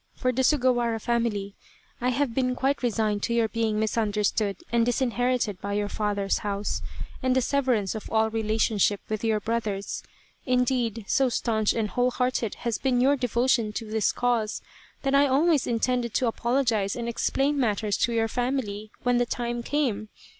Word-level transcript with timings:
For 0.15 0.31
the 0.31 0.41
Sugawara 0.41 0.99
family 0.99 1.53
I 2.01 2.09
have 2.09 2.33
been 2.33 2.55
quite 2.55 2.81
resigned 2.81 3.21
to 3.21 3.35
your 3.35 3.47
being 3.47 3.79
misunderstood 3.79 4.57
and 4.71 4.83
disinherited 4.83 5.61
by 5.61 5.73
your 5.73 5.89
father's 5.89 6.39
house, 6.39 6.81
and 7.21 7.35
the 7.35 7.41
severance 7.43 7.93
of 7.93 8.09
all 8.09 8.31
relationship 8.31 8.99
with 9.09 9.23
your 9.23 9.39
brothers 9.39 10.01
indeed, 10.43 11.05
so 11.07 11.29
staunch 11.29 11.73
and 11.73 11.89
whole 11.91 12.09
hearted 12.09 12.55
has 12.65 12.79
been 12.79 12.99
your 12.99 13.15
devotion 13.15 13.71
to 13.73 13.85
this 13.91 14.11
cause 14.11 14.63
that 15.03 15.13
I 15.13 15.27
always 15.27 15.67
in 15.67 15.79
tended 15.79 16.15
to 16.15 16.25
apologize 16.25 16.95
and 16.95 17.07
explain 17.07 17.59
matters 17.59 17.95
to 17.97 18.11
your 18.11 18.27
family 18.27 18.89
when 19.03 19.19
the 19.19 19.27
time 19.27 19.61
came. 19.61 20.09